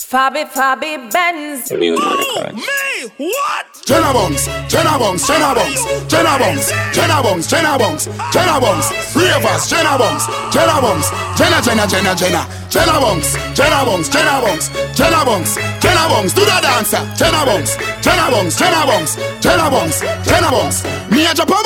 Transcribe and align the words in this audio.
Fabi 0.00 0.44
Fabi 0.44 1.10
Benz. 1.10 1.70
Me, 1.72 1.90
what? 1.92 3.64
Genna 3.86 4.12
Bounce, 4.12 4.46
Genna 4.68 4.98
Bounce, 4.98 5.26
Genna 5.26 5.54
Bounce, 5.54 5.82
Genna 6.08 6.38
Bounce, 6.38 6.72
Genna 6.92 7.22
Bounce, 7.22 7.46
Genna 7.48 7.78
Bounce, 7.78 8.08
Genna 8.32 8.60
Bounce, 8.60 8.90
Ravers, 9.16 9.70
Genna 9.70 9.98
Bounce, 9.98 10.26
Genna 10.50 10.80
Bounce, 10.80 11.10
Jenna 11.36 11.60
Jenna 11.62 11.86
Jenna 11.86 12.14
Jenna, 12.14 12.46
Genna 12.70 13.00
Bounce, 13.00 13.36
Genna 13.54 13.84
Bounce, 13.84 14.08
Genna 14.08 14.40
Bounce, 14.40 14.68
Genna 14.94 15.24
Bounce, 15.24 15.56
Genna 15.80 16.08
Bounce, 16.08 16.32
do 16.34 16.44
the 16.44 16.60
dancer, 16.62 17.02
Genna 17.18 17.44
Bounce, 17.44 17.76
Genna 18.02 18.30
Bounce, 18.30 18.56
Genna 18.56 18.86
Bounce, 18.86 19.16
Genna 19.40 19.70
Bounce, 19.70 20.00
Genna 20.24 20.50
Bounce, 20.50 20.84
me 21.10 21.26
a 21.26 21.34
Japan, 21.34 21.64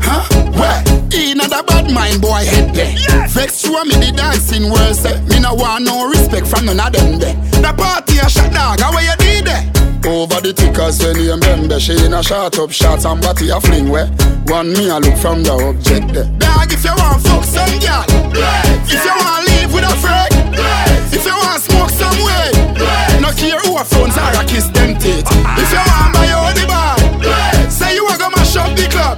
huh? 0.00 0.22
Where? 0.52 0.93
In 1.14 1.38
a 1.38 1.46
bad 1.46 1.92
mind 1.94 2.20
boy 2.20 2.42
head 2.42 2.74
there. 2.74 2.90
Vex 3.28 3.62
you 3.62 3.72
me 3.86 3.94
the 4.02 4.10
dancing 4.10 4.66
world 4.66 4.96
say, 4.96 5.14
me 5.30 5.38
no 5.38 5.54
want 5.54 5.84
no 5.84 6.10
respect 6.10 6.46
from 6.46 6.66
none 6.66 6.80
of 6.80 6.92
them 6.92 7.18
there. 7.20 7.34
The 7.62 7.70
party 7.70 8.18
a 8.18 8.28
shot 8.28 8.50
dog, 8.50 8.80
how 8.80 8.90
you 8.98 9.14
did 9.22 9.46
there? 9.46 9.62
Over 10.02 10.42
the 10.42 10.52
tickers 10.52 10.98
when 11.00 11.16
you 11.16 11.32
remember 11.32 11.78
She 11.78 11.94
in 12.04 12.12
a 12.12 12.22
shot 12.22 12.58
up 12.58 12.72
shots 12.72 13.06
and 13.06 13.22
body 13.22 13.48
a 13.48 13.60
fling 13.60 13.88
where. 13.88 14.10
One 14.50 14.74
me 14.74 14.90
a 14.90 14.98
look 14.98 15.16
from 15.16 15.42
the 15.46 15.54
object 15.54 16.12
there. 16.12 16.26
Dog 16.42 16.74
if 16.74 16.82
you 16.82 16.92
want 16.98 17.22
fuck 17.22 17.46
some 17.46 17.78
girl 17.78 18.04
If 18.84 19.00
you 19.06 19.14
want 19.14 19.46
live 19.46 19.70
with 19.70 19.86
a 19.86 19.94
friend 20.02 20.34
If 21.14 21.24
you 21.24 21.32
want 21.32 21.62
smoke 21.62 21.94
some 21.94 22.18
way 22.26 22.50
No 23.22 23.30
care 23.38 23.62
who 23.62 23.78
a 23.78 23.84
phones 23.86 24.18
or 24.18 24.34
a 24.34 24.42
kiss 24.50 24.66
them 24.74 24.98
teeth. 24.98 25.30
If 25.30 25.70
you 25.70 25.78
want 25.78 26.10
buy 26.10 26.26
your 26.26 26.50
the 26.58 26.66
bar 26.66 26.98
Say 27.70 27.94
you 27.94 28.02
a 28.02 28.18
go 28.18 28.28
mash 28.34 28.58
up 28.58 28.74
the 28.74 28.90
club 28.90 29.16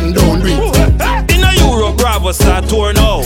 do 0.00 0.10
it 0.10 0.14
and 0.14 0.14
then 0.14 0.14
don't 0.14 0.40
do 0.40 0.46
it 0.46 1.34
In 1.34 1.44
a 1.44 1.52
Europe, 1.58 1.96
Bravo 1.98 2.32
start 2.32 2.68
tour 2.68 2.92
now. 2.92 3.22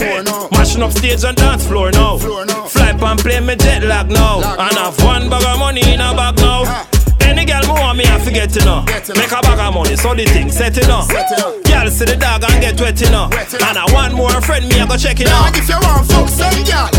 Mashing 0.51 0.83
up 0.83 0.91
stage 0.91 1.23
and 1.23 1.37
dance 1.37 1.67
floor 1.67 1.91
now. 1.91 2.17
Fly 2.17 2.89
and 2.91 3.19
play 3.19 3.39
me 3.39 3.55
jet 3.55 3.83
lag 3.83 4.09
now. 4.09 4.41
And 4.57 4.77
have 4.77 5.01
one 5.03 5.29
bag 5.29 5.43
of 5.43 5.59
money 5.59 5.81
in 5.93 6.01
a 6.01 6.13
bag 6.13 6.37
now. 6.37 6.85
Any 7.21 7.45
girl 7.45 7.65
more 7.67 7.79
want 7.79 7.97
me, 7.97 8.05
I 8.05 8.19
forget 8.19 8.49
to 8.51 8.65
know. 8.65 8.83
Make 8.85 9.31
a 9.31 9.41
bag 9.41 9.59
of 9.59 9.73
money, 9.73 9.95
so 9.95 10.13
the 10.13 10.25
thing 10.25 10.49
set 10.49 10.77
it 10.77 10.89
up. 10.89 11.07
Girl 11.09 11.89
see 11.89 12.05
the 12.05 12.15
dog 12.15 12.43
and 12.43 12.61
get 12.61 12.79
wet 12.79 13.01
enough. 13.01 13.31
Wet 13.31 13.53
up. 13.53 13.61
And 13.61 13.77
I 13.77 13.85
want 13.93 14.13
more 14.13 14.41
friend, 14.41 14.67
me 14.67 14.79
I 14.79 14.85
go 14.85 14.97
check 14.97 15.19
it 15.19 15.27
out. 15.27 15.55
If 15.55 15.69
you 15.69 15.79
want 15.81 16.05
fuck 16.07 16.27
some 16.29 16.63
girl, 16.63 16.89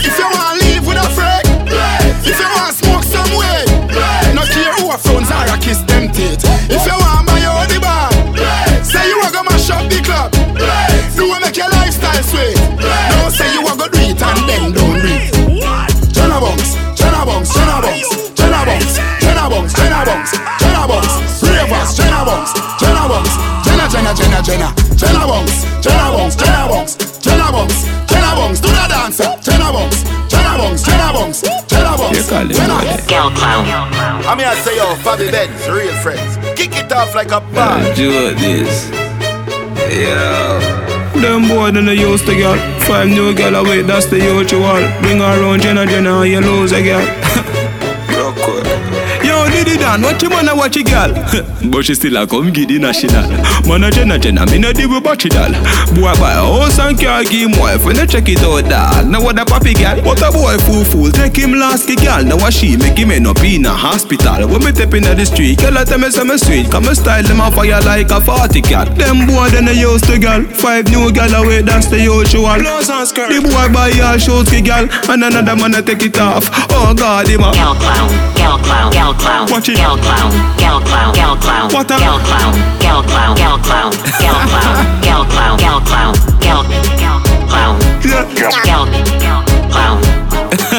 if 0.00 0.18
you 0.18 0.24
want 0.24 0.60
live 0.62 0.86
with 0.86 0.98
a 0.98 1.08
friend, 1.14 1.21
Jenna 33.22 33.30
what? 33.30 33.40
Bungs. 33.40 33.70
Girl 33.70 33.86
clown. 33.92 34.24
I 34.26 34.34
mean, 34.36 34.46
I 34.46 34.54
say, 34.54 34.76
yo, 34.76 34.94
Fabi 34.96 35.30
Benz, 35.30 35.68
real 35.68 35.94
friends. 36.02 36.36
Kick 36.58 36.76
it 36.76 36.92
off 36.92 37.14
like 37.14 37.30
a 37.30 37.40
ball. 37.40 37.80
Uh, 37.80 37.94
do 37.94 38.34
this. 38.34 38.90
Yeah. 39.90 40.82
Them 41.20 41.46
boy 41.46 41.70
then 41.70 41.84
they 41.84 41.94
used 41.94 42.26
to 42.26 42.34
get 42.34 42.58
Five 42.82 43.08
new 43.08 43.34
gal 43.34 43.54
away, 43.54 43.82
that's 43.82 44.06
the 44.06 44.18
usual 44.18 44.44
Bring 45.02 45.18
her 45.18 45.40
around 45.40 45.62
Jenna 45.62 45.86
Jenna, 45.86 46.24
you 46.24 46.40
lose 46.40 46.72
a 46.72 46.82
gal 49.64 49.68
Yo, 49.68 49.68
Diddy 49.68 49.78
Dan, 49.78 50.02
what 50.02 50.22
you 50.22 50.30
wanna 50.30 50.54
watch 50.54 50.76
a 50.76 50.82
gal? 50.82 51.12
but 51.70 51.84
she 51.84 51.94
still 51.94 52.16
a 52.16 52.26
come 52.26 52.50
giddy 52.52 52.78
national 52.78 53.28
Man 53.68 53.84
a 53.84 53.90
Jenna 53.90 54.18
Jenna, 54.18 54.46
me 54.46 54.58
no 54.58 54.72
deal 54.72 54.88
with 54.88 55.04
battery 55.04 55.30
doll 55.30 55.52
Boy 55.94 56.12
buy 56.18 56.32
a 56.32 56.42
house 56.42 56.78
and 56.78 56.98
car, 56.98 57.22
give 57.24 57.50
him 57.50 57.60
wife. 57.60 57.84
When 57.84 57.96
you 57.96 58.06
check 58.06 58.28
it 58.28 58.40
out 58.42 58.68
dog, 58.68 59.08
now 59.08 59.22
what 59.22 59.38
a 59.38 59.44
papi 59.44 59.74
gal? 59.74 60.00
What 60.02 60.22
a 60.22 60.30
boy 60.30 60.56
fool 60.58 60.84
fool, 60.84 61.10
take 61.10 61.36
him 61.36 61.52
last 61.52 61.86
ki 61.86 61.96
gal. 61.96 62.24
Now 62.24 62.36
what 62.36 62.54
she 62.54 62.76
make 62.76 62.96
him 62.96 63.10
end 63.10 63.26
up 63.26 63.38
in 63.42 63.66
a 63.66 63.70
hospital. 63.70 64.48
When 64.48 64.64
me 64.64 64.72
step 64.72 64.94
in 64.94 65.04
the 65.04 65.24
street, 65.26 65.58
girl 65.58 65.78
I 65.78 65.84
tell 65.84 65.98
me 65.98 66.10
say 66.10 66.24
me 66.24 66.38
sweet. 66.38 66.70
Come 66.70 66.84
me 66.84 66.94
style 66.94 67.22
them 67.22 67.40
on 67.40 67.52
fire 67.52 67.80
like 67.82 68.10
a 68.10 68.20
40 68.20 68.62
cat 68.62 68.96
Them 68.96 69.26
boy 69.26 69.48
then 69.50 69.66
they 69.66 69.78
used 69.78 70.04
to 70.06 70.18
gal. 70.18 70.42
Five 70.44 70.88
new 70.88 71.12
gal 71.12 71.32
away, 71.34 71.62
that's 71.62 71.86
the 71.86 72.00
usual. 72.00 72.56
Blouse 72.58 72.90
and 72.90 73.06
skirt. 73.06 73.28
The 73.28 73.40
boy 73.40 73.68
buy 73.72 73.92
all 74.00 74.18
shoes 74.18 74.48
ki 74.48 74.62
gal 74.62 74.88
And 75.08 75.24
another 75.24 75.56
man 75.56 75.74
a 75.74 75.82
take 75.82 76.02
it 76.02 76.18
off. 76.18 76.48
Oh 76.72 76.94
God, 76.96 77.28
him 77.28 77.42
a 77.44 77.52
Girl 77.52 77.74
clown. 77.76 78.08
Girl 78.34 78.58
clown. 78.58 78.92
Girl 79.42 79.48
clown. 79.48 79.50
Watch 79.50 79.68
it. 79.68 79.76
Girl 79.76 79.96
clown. 79.98 80.30
Girl 80.58 80.80
clown. 80.80 81.14
Girl 81.14 81.36
clown. 81.36 81.70
What 81.72 81.90
a- 81.90 81.98
Girl 81.98 82.18
clown. 82.22 82.52
Girl 82.80 83.02
clown. 83.02 83.36
Girl 83.36 83.58
clown. 83.58 83.92
Girl 84.22 84.44
clown. 84.46 84.76
Girl 85.02 85.24
clown. 85.26 85.58
Girl 85.58 85.80
clown. 85.80 86.16
Girl 86.40 86.62
clown. 87.48 87.80
Yeah. 88.04 88.24
Girl 88.34 88.50
clown. 89.70 89.98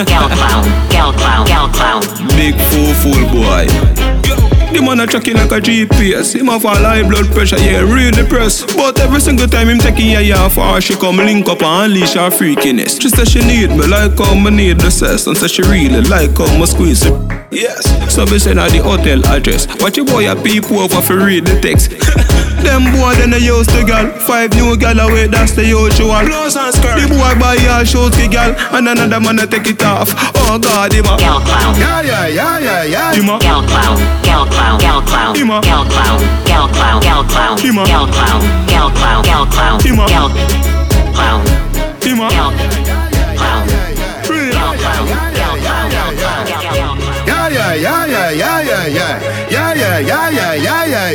Girl 0.06 0.30
clown. 0.30 0.64
Girl 0.92 1.14
clown. 1.14 1.46
Girl 1.48 1.68
clown. 1.70 2.02
Big 2.38 2.56
fool 2.70 2.94
fool 3.02 3.24
boy. 3.32 3.68
The 4.74 4.82
man 4.82 5.00
a 5.02 5.06
tracking 5.06 5.36
like 5.36 5.52
a 5.52 5.60
GPS. 5.62 6.34
Him 6.34 6.48
have 6.48 6.66
a 6.66 6.70
high 6.70 7.04
blood 7.08 7.28
pressure, 7.32 7.60
yeah, 7.60 7.82
real 7.82 8.10
depressed. 8.12 8.76
But 8.76 9.00
every 9.00 9.20
single 9.22 9.48
time 9.48 9.70
him 9.70 9.78
taking 9.78 10.16
a 10.16 10.22
year 10.22 10.50
for 10.50 10.62
her, 10.66 10.82
she 10.82 10.96
come 10.96 11.18
link 11.18 11.48
up 11.48 11.62
and 11.62 11.92
unleash 11.94 12.14
her 12.16 12.32
freakiness. 12.32 13.00
She 13.00 13.10
say 13.10 13.24
she 13.26 13.40
need 13.46 13.70
me 13.70 13.86
like 13.86 14.18
how 14.18 14.34
me 14.34 14.50
need 14.50 14.80
the 14.80 14.90
sex, 14.90 15.28
and 15.28 15.38
say 15.38 15.48
she 15.48 15.62
really 15.62 16.02
like 16.02 16.36
how 16.36 16.58
me 16.58 16.66
squeeze 16.66 17.06
it. 17.06 17.43
Yes. 17.54 17.86
So 18.14 18.26
we 18.26 18.40
send 18.40 18.60
her 18.60 18.70
the 18.70 18.82
hotel 18.82 19.22
address. 19.30 19.68
Watch 19.80 19.98
your 19.98 20.06
boy 20.06 20.30
a 20.30 20.36
peep 20.36 20.72
over 20.72 21.02
for 21.02 21.18
read 21.18 21.46
the 21.46 21.60
text. 21.62 21.92
Them 22.64 22.88
boy 22.96 23.14
then 23.20 23.30
they 23.32 23.44
used 23.44 23.70
to 23.72 23.84
gal. 23.84 24.08
Five 24.24 24.54
new 24.56 24.78
gal 24.78 24.98
away, 25.00 25.28
that's 25.28 25.52
the 25.52 25.66
usual. 25.66 26.16
Blouse 26.24 26.56
and 26.56 26.74
skirt. 26.74 26.96
The 26.96 27.08
boy 27.12 27.36
buy 27.38 27.60
all 27.70 27.84
shoes 27.84 28.16
ki 28.16 28.28
gal, 28.28 28.56
and 28.74 28.88
another 28.88 29.20
man 29.20 29.40
a 29.40 29.46
take 29.46 29.68
it 29.68 29.84
off. 29.84 30.10
Oh 30.48 30.58
God, 30.58 30.94
him 30.94 31.06
a, 31.06 31.18
Girl 31.20 31.44
clown. 31.44 31.76
Yeah, 31.78 32.02
yeah, 32.02 32.28
yeah, 32.28 32.60
yeah, 32.60 32.84
yeah. 32.84 33.14
him 33.14 33.30
a. 33.30 33.38
Girl 33.40 33.62
clown. 33.68 33.98
Girl 34.24 34.46
clown. 34.48 34.80
Girl 34.80 35.02
clown. 35.04 35.36
Him 35.36 35.52
a. 35.52 35.62
Girl 35.62 35.86
clown. 35.86 36.20
Girl 36.48 36.68
clown. 36.72 37.02
Girl 37.04 37.24
clown. 37.28 37.56
Him 37.60 37.78
a. 37.78 37.84
Girl 37.86 38.08
clown. 38.08 38.42
Girl 38.72 38.90
clown. 38.96 39.22
Girl 39.28 39.46
clown. 39.46 39.78
Him 39.84 40.00
a. 40.00 40.06
Girl 40.08 40.30
clown. 41.14 41.44
Him 42.02 42.20
a. 42.24 42.43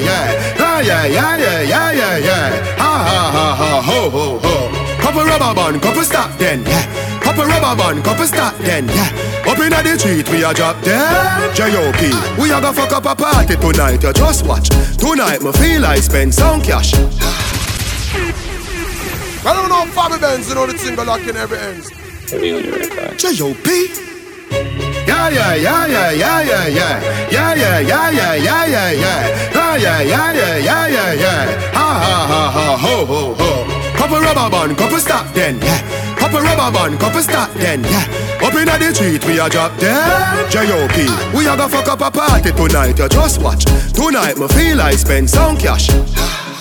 yeah, 0.05 0.33
yeah, 0.59 0.81
yeah. 0.81 0.99
Yeah, 0.99 1.07
yeah, 1.07 1.07
yeah, 1.07 1.37
yeah, 1.37 1.63
yeah, 1.63 1.93
yeah, 1.93 2.19
yeah. 2.19 2.77
Ha, 2.77 2.93
ha, 3.09 3.21
ha, 3.35 3.47
ha, 3.57 3.83
ho, 3.83 4.11
ho, 4.11 4.39
ho. 4.39 4.55
Couple 5.03 5.25
rubber 5.25 5.55
band, 5.55 5.83
couple 5.83 6.03
stop 6.03 6.31
then, 6.39 6.63
yeah. 6.65 6.87
Couple 7.21 7.45
rubber 7.45 7.75
band, 7.77 8.05
couple 8.05 8.27
stop 8.27 8.57
then, 8.59 8.87
yeah. 8.89 9.11
Up 9.47 9.59
inna 9.59 9.83
the 9.83 9.99
street, 9.99 10.29
we 10.31 10.45
a 10.45 10.55
drop 10.55 10.81
dead. 10.83 11.55
J.O.P. 11.55 12.13
We 12.41 12.53
a 12.53 12.61
go 12.61 12.73
fuck 12.73 12.93
up 12.93 13.07
a 13.07 13.15
party 13.17 13.57
tonight, 13.57 14.03
you 14.03 14.13
just 14.13 14.47
watch. 14.47 14.69
Tonight, 14.99 15.43
me 15.43 15.53
feel 15.53 15.85
I 15.85 15.97
spend 16.01 16.35
some 16.35 16.61
cash. 16.63 16.95
I 19.45 19.53
don't 19.53 19.69
know 19.69 19.87
Fabi 19.93 20.21
Benz, 20.21 20.49
you 20.49 20.55
know 20.55 20.67
the 20.67 20.75
thing 20.75 20.95
go 20.95 21.05
lock 21.05 21.27
in 21.27 21.37
every 21.37 21.59
ends. 21.59 21.91
J.O.P. 23.17 24.98
Yeah, 25.19 25.55
yeah, 25.55 25.87
yeah, 25.87 25.87
yeah, 25.87 26.11
yeah, 26.13 26.43
yeah, 26.43 26.67
yeah. 26.69 27.29
Yeah, 27.31 27.55
yeah, 27.55 27.81
yeah, 27.81 28.11
yeah, 28.11 28.35
yeah, 28.35 28.67
yeah, 28.67 28.91
yeah. 28.93 29.79
Yeah, 29.79 30.01
yeah, 30.01 30.33
yeah, 30.33 30.57
yeah, 30.57 30.87
yeah, 30.87 31.13
yeah. 31.13 31.73
Ha, 31.75 31.89
ha, 32.03 32.17
ha, 32.27 32.51
ha, 32.51 32.77
ho, 32.79 33.05
ho, 33.05 33.35
ho. 33.35 33.95
Couple 33.99 34.21
rubber 34.21 34.49
band, 34.49 34.79
couple 34.79 34.99
stop 34.99 35.27
then, 35.35 35.59
yeah. 35.61 35.83
Couple 36.17 36.41
rubber 36.41 36.71
band, 36.73 36.99
couple 37.01 37.21
stop 37.21 37.53
then, 37.55 37.83
yeah. 37.85 38.07
Up 38.41 38.55
inna 38.55 38.79
the 38.79 38.95
street, 38.95 39.25
we 39.27 39.39
a 39.39 39.49
drop 39.49 39.77
dead. 39.79 40.51
J.O.P. 40.51 41.07
We 41.37 41.47
a 41.47 41.57
go 41.57 41.69
fuck 41.69 41.89
up 41.89 42.01
a 42.01 42.11
party 42.11 42.53
tonight, 42.53 42.99
you 42.99 43.09
just 43.09 43.43
watch. 43.43 43.65
Tonight, 43.93 44.39
me 44.39 44.49
feel 44.49 44.81
I 44.81 44.93
spend 44.93 45.29
some 45.29 45.57
cash. 45.59 45.89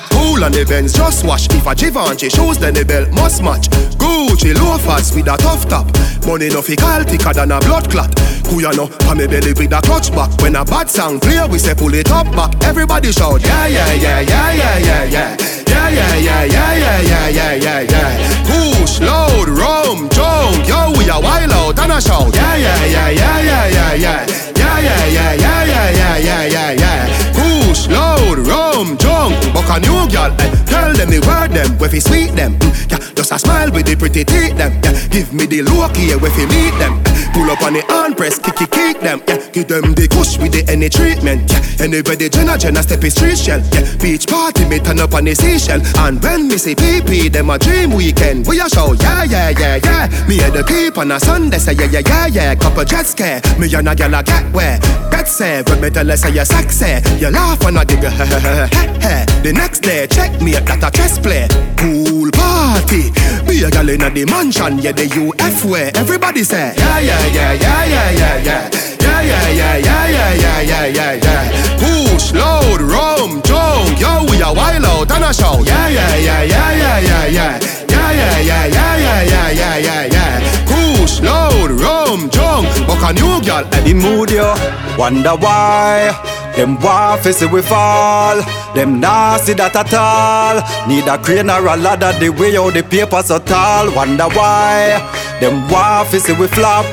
Cool 0.09 0.43
on 0.43 0.51
the 0.51 0.65
Benz, 0.67 0.93
just 0.93 1.23
wash. 1.25 1.47
If 1.51 1.67
a 1.67 1.75
Givenchy 1.75 2.29
shoes, 2.29 2.57
then 2.57 2.73
the 2.73 2.83
belt 2.83 3.09
must 3.11 3.41
match. 3.43 3.69
Gucci 4.07 4.53
loafers 4.55 5.13
with 5.13 5.27
a 5.27 5.35
tough 5.37 5.67
top. 5.67 5.85
Money 6.25 6.47
no 6.49 6.61
fi 6.61 6.75
call 6.75 7.03
thicker 7.03 7.33
than 7.33 7.51
a 7.51 7.59
blood 7.59 7.89
clot. 7.91 8.09
Kuyano, 8.47 8.87
pa 8.99 9.13
me 9.13 9.27
belly 9.27 9.51
with 9.53 9.73
a 9.73 9.81
clutch 9.81 10.11
back. 10.11 10.31
When 10.41 10.55
a 10.55 10.63
bad 10.63 10.89
sound 10.89 11.21
clear, 11.21 11.47
we 11.47 11.59
say 11.59 11.75
pull 11.75 11.93
it 11.93 12.09
up 12.11 12.31
back. 12.31 12.55
Everybody 12.63 13.11
shout, 13.11 13.41
yeah, 13.43 13.67
yeah, 13.67 13.93
yeah, 13.93 14.19
yeah, 14.21 14.53
yeah, 14.53 14.77
yeah, 14.77 15.03
yeah. 15.03 15.37
Yeah, 15.67 15.89
yeah, 15.89 16.15
yeah, 16.15 16.43
yeah, 16.45 16.77
yeah, 16.77 17.01
yeah, 17.01 17.27
yeah, 17.29 17.53
yeah, 17.53 17.81
yeah. 17.81 18.43
Push, 18.47 19.01
load, 19.01 19.49
rum, 19.49 20.09
junk, 20.09 20.67
yo, 20.67 20.93
we 20.97 21.09
a 21.09 21.19
wild 21.19 21.51
out 21.51 21.79
and 21.79 21.91
a 21.91 22.01
shout. 22.01 22.33
Yeah, 22.33 22.55
yeah, 22.55 22.85
yeah, 22.85 23.09
yeah, 23.09 23.41
yeah, 23.43 23.67
yeah, 23.67 23.93
yeah. 23.93 24.25
Yeah, 24.55 24.79
yeah, 24.79 25.05
yeah, 25.07 25.33
yeah, 25.33 25.63
yeah, 25.65 25.89
yeah, 25.91 26.17
yeah, 26.17 26.45
yeah, 26.45 26.71
yeah. 26.71 27.33
Push, 27.35 27.87
load, 27.87 28.39
rum, 28.47 28.97
junk, 28.97 29.35
buck 29.53 29.69
a 29.69 29.79
new 29.79 30.07
girl. 30.09 30.31
Eh. 30.39 30.65
Tell 30.65 30.93
them 30.93 31.09
the 31.09 31.19
word 31.27 31.51
them, 31.51 31.77
we 31.77 31.87
fi 31.89 31.99
sweet 31.99 32.31
them. 32.35 32.57
Mm, 32.59 32.91
yeah, 32.91 32.99
just 33.27 33.43
a 33.43 33.47
smile 33.47 33.71
with 33.71 33.85
the 33.85 33.95
pretty 33.95 34.23
teeth 34.23 34.55
them. 34.55 34.71
Yeah. 34.83 35.07
Give 35.09 35.33
me 35.33 35.45
the 35.45 35.61
look 35.61 35.95
here 35.97 36.15
if 36.15 36.37
you 36.37 36.47
meet 36.47 36.75
them. 36.79 37.03
Pull 37.33 37.49
up 37.51 37.61
on 37.63 37.73
the 37.73 37.83
hand 37.89 38.15
press, 38.15 38.39
kick 38.39 38.55
kick 38.55 38.71
kick 38.71 38.99
them. 39.01 39.21
Yeah. 39.27 39.43
Give 39.51 39.67
them 39.67 39.93
the 39.93 40.07
kush 40.07 40.37
with 40.37 40.53
the 40.53 40.63
any 40.71 40.87
treatment. 40.89 41.51
Yeah. 41.51 41.85
Anybody 41.85 42.29
Jenna 42.29 42.57
Jenna 42.57 42.81
step 42.83 43.03
is 43.03 43.15
street 43.15 43.37
shell. 43.37 43.59
Yeah. 43.73 43.83
Beach 43.99 44.27
party 44.27 44.65
me 44.65 44.79
turn 44.79 44.99
up 44.99 45.13
on 45.13 45.25
the 45.25 45.35
seashell. 45.35 45.81
And 45.99 46.23
when 46.23 46.47
me 46.47 46.57
say 46.57 46.75
PP, 46.75 47.31
them 47.31 47.49
a 47.49 47.59
dream 47.59 47.91
weekend. 47.91 48.47
We 48.47 48.61
a 48.61 48.69
show, 48.69 48.93
yeah 48.93 49.23
yeah 49.23 49.49
yeah 49.49 49.79
yeah. 49.83 50.07
Me 50.27 50.39
and 50.41 50.53
the 50.53 50.63
keep 50.63 50.97
on 50.97 51.11
a 51.11 51.19
Sunday 51.19 51.59
say 51.59 51.73
yeah 51.73 51.91
yeah 51.91 52.07
yeah 52.07 52.27
yeah. 52.27 52.55
Couple 52.55 52.85
jet 52.85 53.07
scare, 53.07 53.41
me 53.59 53.67
and 53.73 53.89
a 53.89 53.95
gal 53.95 54.13
a 54.13 54.23
get 54.23 54.47
where. 54.53 54.79
Get 55.11 55.27
say, 55.27 55.63
when 55.67 55.81
me 55.81 55.89
tell 55.89 56.07
her 56.07 56.15
say 56.15 56.31
you 56.31 56.45
sexy, 56.45 57.03
you 57.19 57.29
laugh 57.29 57.61
and 57.65 57.77
I 57.77 57.83
giggle. 57.83 58.11
the 59.43 59.51
next 59.53 59.81
day, 59.81 60.07
check 60.07 60.41
me 60.41 60.55
at 60.55 60.65
that 60.65 60.83
a 60.83 60.91
chess 60.91 61.19
play. 61.19 61.47
Pool 61.75 62.31
party, 62.31 63.11
be 63.47 63.63
a 63.63 63.69
gal 63.69 63.89
in 63.89 63.99
the 63.99 64.25
mansion, 64.25 64.77
yeah 64.79 64.91
the 64.91 65.05
UF 65.07 65.65
way. 65.65 65.91
Everybody 65.95 66.43
say 66.43 66.73
yeah 66.77 66.99
yeah 66.99 67.25
yeah 67.27 67.53
yeah 67.53 67.85
yeah 67.85 68.11
yeah 68.11 68.37
yeah. 68.43 68.69
Yeah, 69.07 69.21
yeah, 69.21 69.49
yeah, 69.49 69.77
yeah, 69.77 70.07
yeah, 70.09 70.33
yeah, 70.33 70.61
yeah, 70.61 70.85
yeah, 70.85 71.13
yeah. 71.13 71.77
Push, 71.79 72.33
load, 72.33 72.81
rum, 72.81 73.41
junk, 73.43 73.99
yo, 73.99 74.25
we 74.29 74.41
a 74.41 74.53
wild 74.53 74.85
out 74.85 75.11
and 75.11 75.23
a 75.23 75.33
show. 75.33 75.63
Yeah, 75.63 75.87
yeah, 75.87 76.15
yeah, 76.17 76.43
yeah, 76.43 76.77
yeah, 76.77 76.99
yeah, 76.99 77.25
yeah. 77.27 77.59
Yeah, 77.89 78.11
yeah, 78.11 78.39
yeah, 78.39 78.65
yeah, 78.67 78.97
yeah, 78.97 79.23
yeah, 79.23 79.51
yeah, 79.51 79.77
yeah, 79.77 80.05
yeah. 80.11 80.65
Push, 80.67 81.21
load, 81.21 81.71
rum, 81.71 82.29
junk, 82.29 82.67
buck 82.85 83.09
a 83.09 83.13
new 83.13 83.41
girl. 83.41 83.63
The 83.85 83.93
mood 83.93 84.29
yo, 84.29 84.53
wonder 84.97 85.35
why. 85.35 86.36
Them 86.57 86.79
want 86.81 87.21
fi 87.21 87.31
see 87.31 87.45
we 87.45 87.61
fall. 87.61 88.41
Them 88.73 88.99
nah 88.99 89.37
see 89.37 89.53
that 89.53 89.75
at 89.75 89.93
all. 89.93 90.55
Need 90.87 91.07
a 91.07 91.15
crane 91.19 91.51
or 91.51 91.67
a 91.67 91.77
ladder 91.77 92.17
the 92.19 92.29
way 92.29 92.55
how 92.55 92.71
the 92.71 92.81
paper 92.81 93.21
so 93.21 93.37
tall. 93.37 93.93
Wonder 93.93 94.27
why. 94.29 94.97
Them 95.39 95.69
want 95.69 96.07
fi 96.09 96.17
see 96.17 96.33
we 96.33 96.47
flop. 96.47 96.85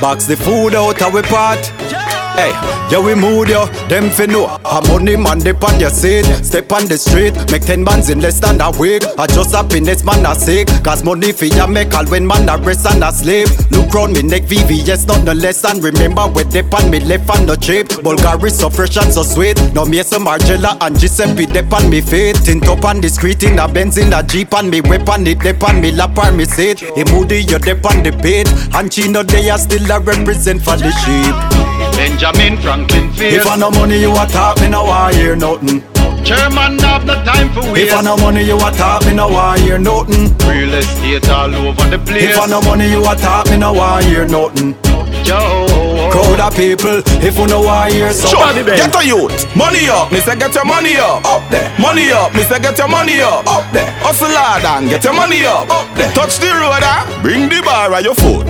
Box 0.00 0.26
the 0.26 0.36
food 0.36 0.74
out 0.74 1.00
of 1.00 1.14
we 1.14 1.22
pot. 1.22 2.05
Hey, 2.36 2.52
yeah 2.92 3.00
we 3.00 3.14
mood 3.14 3.48
yo, 3.48 3.64
them 3.88 4.10
fi 4.10 4.26
know 4.26 4.44
A 4.66 4.82
money 4.88 5.16
man 5.16 5.38
dip 5.38 5.64
on 5.64 5.80
your 5.80 5.88
seat. 5.88 6.24
Step 6.44 6.70
on 6.70 6.84
the 6.84 6.98
street, 6.98 7.32
make 7.50 7.64
ten 7.64 7.82
bands 7.82 8.10
in 8.10 8.20
less 8.20 8.38
than 8.38 8.60
a 8.60 8.70
week. 8.78 9.02
I 9.16 9.26
just 9.26 9.54
happiness 9.54 10.04
man 10.04 10.26
a 10.26 10.34
sick. 10.34 10.68
Cause 10.84 11.02
money 11.02 11.32
fi 11.32 11.46
ya 11.46 11.66
make 11.66 11.94
all 11.94 12.04
when 12.06 12.26
man 12.26 12.46
a 12.48 12.58
rest 12.58 12.84
and 12.86 13.02
a 13.02 13.10
sleep. 13.10 13.48
Look 13.70 13.88
round 13.94 14.12
me 14.12 14.22
neck 14.22 14.42
VVS 14.42 15.06
not 15.08 15.24
no 15.24 15.32
less 15.32 15.64
and 15.64 15.82
remember 15.82 16.28
where 16.28 16.44
dip 16.44 16.72
on 16.74 16.90
me 16.90 17.00
left 17.00 17.30
and 17.30 17.46
no 17.46 17.56
cheap. 17.56 17.88
Bulgari 18.04 18.50
so 18.50 18.68
fresh 18.68 18.98
and 18.98 19.10
so 19.10 19.22
sweet. 19.22 19.56
No 19.72 19.86
me 19.86 20.02
some 20.02 20.26
Margiela 20.26 20.76
and 20.82 20.98
Giuseppe 21.00 21.46
dip 21.46 21.72
on 21.72 21.88
me 21.88 22.02
feet. 22.02 22.36
Tint 22.44 22.68
up 22.68 22.84
on 22.84 23.00
the 23.00 23.08
street 23.08 23.42
in 23.44 23.58
a 23.58 23.66
Benz 23.66 23.96
in 23.96 24.12
a 24.12 24.22
Jeep 24.22 24.52
and 24.52 24.70
me 24.70 24.82
weapon 24.82 25.26
it 25.26 25.40
dip 25.40 25.62
on 25.64 25.80
me 25.80 25.90
lap 25.90 26.18
on 26.18 26.36
me 26.36 26.44
seat. 26.44 26.80
Hey 26.80 27.04
moody 27.10 27.48
you 27.48 27.58
dip 27.58 27.84
on 27.86 28.02
the 28.02 28.12
beat. 28.12 28.48
And 28.74 28.92
Chino 28.92 29.22
they 29.22 29.48
are 29.48 29.58
still 29.58 29.90
a 29.90 30.00
represent 30.00 30.60
for 30.60 30.76
the 30.76 30.92
sheep 31.00 31.75
Benjamin 32.06 32.56
Franklin 32.62 33.10
Field. 33.12 33.34
If 33.34 33.46
I 33.46 33.56
no 33.56 33.68
money 33.68 33.98
you 33.98 34.12
a 34.12 34.26
talk, 34.30 34.60
me 34.60 34.68
no 34.68 34.84
want 34.84 35.16
hear 35.16 35.34
nothing. 35.34 35.82
Chairman 36.22 36.78
have 36.78 37.04
no 37.04 37.14
time 37.26 37.50
for 37.50 37.66
waste. 37.72 37.90
If 37.90 37.98
I 37.98 38.02
no 38.02 38.16
money 38.16 38.44
you 38.46 38.54
a 38.54 38.70
talk, 38.70 39.04
me 39.06 39.12
no 39.12 39.26
want 39.26 39.58
hear 39.60 39.76
nothing. 39.76 40.30
Real 40.46 40.74
estate 40.74 41.28
all 41.28 41.52
over 41.52 41.82
the 41.90 41.98
place. 41.98 42.30
If 42.30 42.38
I 42.38 42.46
no 42.46 42.60
money 42.62 42.86
you 42.88 43.02
a 43.02 43.14
talk, 43.16 43.50
me 43.50 43.58
no 43.58 43.72
want 43.72 44.04
hear 44.04 44.22
nothing. 44.24 44.78
Joe. 45.26 45.66
Crowd 46.14 46.38
of 46.38 46.54
people, 46.54 47.02
if 47.26 47.36
you 47.36 47.46
no 47.48 47.62
want 47.62 47.92
hear 47.92 48.12
so 48.12 48.28
Sure, 48.30 48.54
get 48.54 48.94
a 48.94 49.02
youth, 49.02 49.34
money 49.56 49.90
up, 49.90 50.12
me 50.12 50.20
say 50.20 50.38
get 50.38 50.54
your 50.54 50.64
money 50.64 50.94
up, 50.96 51.26
up 51.26 51.42
there. 51.50 51.74
Money 51.80 52.12
up, 52.12 52.32
me 52.32 52.42
say 52.46 52.60
get 52.62 52.78
your 52.78 52.86
money 52.86 53.18
up, 53.20 53.42
up 53.50 53.66
there. 53.74 53.90
Hustle 54.06 54.30
hard 54.30 54.62
and 54.62 54.88
get 54.88 55.02
your 55.02 55.12
money 55.12 55.44
up, 55.44 55.66
up 55.68 55.90
there. 55.98 56.12
Touch 56.14 56.38
the 56.38 56.54
road, 56.54 56.86
ah, 56.86 57.02
bring 57.20 57.48
the 57.50 57.60
bar 57.66 57.92
at 57.92 58.04
your 58.04 58.14
foot. 58.14 58.46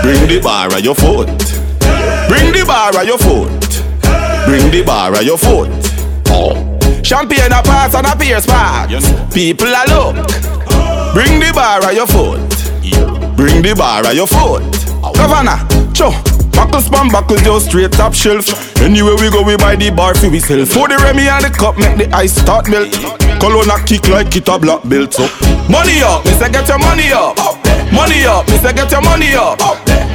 Bring 0.00 0.24
the 0.32 0.40
bar 0.42 0.72
at 0.72 0.82
your 0.82 0.94
foot. 0.94 1.28
Bring 2.54 2.66
the 2.66 2.72
bar 2.72 2.96
at 2.96 3.06
your 3.06 3.18
foot. 3.18 3.50
Bring 4.46 4.70
the 4.70 4.84
bar 4.86 5.12
at 5.12 5.24
your 5.24 5.36
foot. 5.36 5.68
Oh. 6.28 6.54
Champagne 7.02 7.50
a 7.50 7.60
pass 7.66 7.94
and 7.94 8.06
a 8.06 8.14
pierce 8.14 8.46
pass. 8.46 8.86
People 9.34 9.66
a 9.66 9.82
look. 9.90 10.14
Bring 11.14 11.40
the 11.40 11.50
bar 11.52 11.82
at 11.82 11.94
your 11.96 12.06
foot. 12.06 12.38
Bring 13.36 13.60
the 13.60 13.74
bar 13.76 14.06
at 14.06 14.14
your 14.14 14.28
foot. 14.28 14.62
Governor, 15.18 15.58
cho. 15.92 16.14
Buckle 16.54 16.80
span, 16.80 17.10
buckle 17.10 17.38
just 17.38 17.66
straight 17.66 17.90
top 17.90 18.14
shelf. 18.14 18.46
Anywhere 18.80 19.16
we 19.16 19.30
go, 19.30 19.42
we 19.42 19.56
buy 19.56 19.74
the 19.74 19.90
bar 19.90 20.14
for 20.14 20.30
we 20.30 20.38
sell. 20.38 20.64
For 20.64 20.86
the 20.86 20.94
Remy 21.02 21.26
and 21.26 21.44
the 21.44 21.50
cup, 21.50 21.76
make 21.76 21.98
the 21.98 22.08
ice 22.14 22.36
start 22.36 22.68
melt. 22.68 22.92
Cologne 23.40 23.68
a 23.68 23.82
kick 23.84 24.06
like 24.06 24.36
it 24.36 24.46
a 24.46 24.56
black 24.60 24.88
belt 24.88 25.18
up. 25.18 25.32
Money 25.68 26.02
up, 26.06 26.24
me 26.24 26.30
say 26.38 26.52
get 26.52 26.68
your 26.68 26.78
money 26.78 27.10
up. 27.10 27.34
Money 27.94 28.24
up, 28.26 28.46
me 28.48 28.58
say 28.58 28.72
get 28.72 28.90
your 28.90 29.02
money 29.02 29.34
up. 29.34 29.58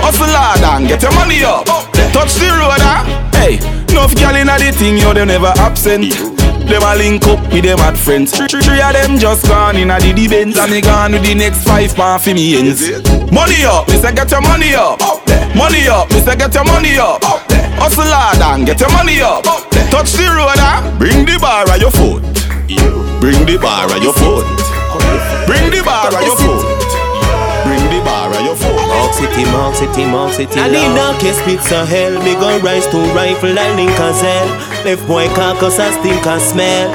Hustle 0.03 0.27
hard 0.27 0.61
and 0.61 0.87
get 0.87 1.01
your 1.01 1.13
money 1.15 1.43
up. 1.43 1.65
Touch 2.11 2.35
the 2.35 2.47
road, 2.51 2.83
ah. 2.83 3.03
Hey, 3.33 3.55
enough 3.91 4.13
gal 4.15 4.35
inna 4.35 4.59
the 4.59 4.71
thing, 4.71 4.97
yo, 4.97 5.13
they 5.13 5.25
never 5.25 5.51
absent. 5.57 6.11
Them 6.67 6.83
a 6.83 6.93
link 6.95 7.25
up 7.25 7.39
with 7.51 7.63
them 7.63 7.79
mad 7.79 7.97
friends. 7.97 8.31
Three, 8.35 8.81
of 8.81 8.93
them 8.93 9.17
just 9.17 9.47
gone 9.47 9.77
inna 9.77 9.97
the 9.99 10.13
Benz, 10.27 10.57
and 10.57 10.71
me 10.71 10.81
gone 10.81 11.13
with 11.13 11.23
the 11.25 11.33
next 11.33 11.63
five 11.65 11.95
pound 11.95 12.21
for 12.21 12.33
me 12.33 12.59
ends. 12.59 12.83
Money 13.31 13.65
up, 13.65 13.87
me 13.87 13.97
say 13.97 14.13
get 14.13 14.29
your 14.29 14.41
money 14.41 14.75
up. 14.75 14.99
Money 15.55 15.87
up, 15.87 16.11
me 16.11 16.19
say 16.19 16.35
get 16.35 16.53
your 16.53 16.65
money 16.65 16.99
up. 16.99 17.23
Hustle 17.79 18.05
hard 18.05 18.37
and 18.43 18.67
get 18.67 18.79
your 18.79 18.91
money 18.91 19.21
up. 19.21 19.43
Touch 19.89 20.13
the 20.13 20.27
road, 20.29 20.59
ah. 20.59 20.83
Bring 20.99 21.25
the 21.25 21.39
bar 21.39 21.65
at 21.71 21.79
your 21.79 21.91
foot. 21.91 22.21
Bring 23.19 23.45
the 23.47 23.57
bar 23.57 23.89
at 23.89 24.01
your 24.03 24.13
foot. 24.13 24.45
Bring 25.47 25.71
the 25.71 25.81
bar 25.83 26.13
at 26.13 26.25
your 26.25 26.37
foot. 26.37 26.68
The 28.39 28.45
at 28.45 28.47
your 28.47 28.55
foot. 28.55 28.87
Mark 28.87 29.13
City, 29.13 29.43
Mark 29.51 29.75
City, 29.75 30.05
Mark 30.05 30.33
City. 30.33 30.59
And 30.59 30.75
in 30.75 30.95
darkest 30.95 31.43
pits 31.43 31.71
of 31.71 31.87
hell, 31.87 32.15
me 32.23 32.33
gon' 32.35 32.61
rise 32.63 32.87
to 32.87 32.97
rifle 33.11 33.57
and 33.57 33.75
link 33.75 33.99
as 33.99 34.21
hell. 34.21 34.47
Left 34.85 35.05
boy 35.07 35.27
carcass 35.35 35.79
and 35.79 35.93
stink 35.99 36.25
and 36.25 36.41
smell. 36.41 36.89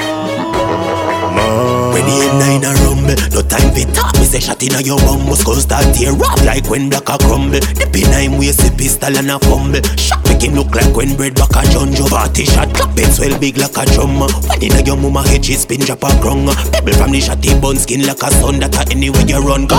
When 1.93 2.05
the 2.09 2.17
M9 2.33 2.65
a 2.65 2.73
rumble, 2.89 3.19
no 3.37 3.41
time 3.45 3.71
for 3.77 3.85
talk. 3.93 4.17
Me 4.17 4.25
say 4.25 4.41
shot 4.41 4.63
inna 4.63 4.81
your 4.81 4.99
bum, 5.05 5.27
must 5.29 5.45
go 5.45 5.53
start 5.55 5.85
tear 5.95 6.17
up 6.17 6.41
like 6.45 6.65
when 6.71 6.89
black 6.89 7.09
a 7.13 7.19
crumble. 7.19 7.61
The 7.61 7.87
P9 7.93 8.39
waist 8.39 8.65
a 8.65 8.73
pistol 8.73 9.13
and 9.15 9.31
a 9.31 9.39
fumble. 9.39 9.85
Shot 10.01 10.25
make 10.25 10.43
it 10.43 10.53
look 10.57 10.75
like 10.75 10.97
when 10.97 11.15
bread 11.15 11.35
back 11.35 11.53
a 11.53 11.63
junjo. 11.69 12.09
Party 12.09 12.47
shot, 12.47 12.73
clap 12.75 12.97
it 12.97 13.13
swell 13.13 13.39
big 13.39 13.59
like 13.59 13.77
a 13.77 13.85
drum. 13.93 14.17
When 14.49 14.63
inna 14.65 14.81
your 14.81 14.97
mama 14.97 15.23
head, 15.29 15.45
she 15.45 15.55
spin 15.55 15.81
drop 15.81 16.03
a 16.05 16.11
grung. 16.25 16.49
Pebble 16.73 16.95
from 16.97 17.13
the 17.13 17.21
shotty 17.21 17.53
bun 17.61 17.77
skin 17.77 18.07
like 18.07 18.23
a 18.23 18.31
sun. 18.33 18.59
That 18.61 18.75
a 18.81 18.91
anywhere 18.91 19.29
you 19.29 19.45
run, 19.45 19.67
go. 19.67 19.77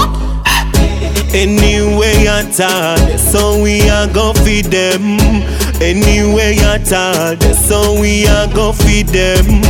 Anyway 1.35 2.25
at 2.27 2.59
all, 2.61 3.17
so 3.17 3.61
we 3.61 3.81
are 3.89 4.07
go 4.07 4.31
feed 4.45 4.65
them. 4.65 5.19
Anyway 5.81 6.55
at 6.59 6.91
all, 6.93 7.35
so 7.53 7.99
we 7.99 8.25
are 8.25 8.47
go 8.47 8.71
feed 8.71 9.07
them. 9.07 9.61